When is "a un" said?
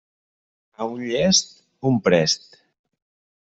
0.77-1.03